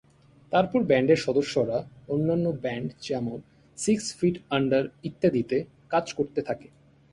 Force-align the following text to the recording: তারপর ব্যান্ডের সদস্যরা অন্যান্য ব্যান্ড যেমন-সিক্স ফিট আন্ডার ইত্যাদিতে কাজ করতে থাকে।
তারপর 0.51 0.79
ব্যান্ডের 0.83 1.19
সদস্যরা 1.21 1.77
অন্যান্য 2.07 2.45
ব্যান্ড 2.63 2.89
যেমন-সিক্স 3.01 4.05
ফিট 4.17 4.35
আন্ডার 4.49 4.83
ইত্যাদিতে 5.03 5.57
কাজ 5.89 6.05
করতে 6.13 6.39
থাকে। 6.41 6.67